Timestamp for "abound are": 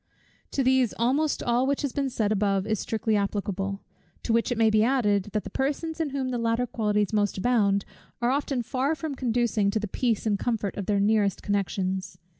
7.37-8.31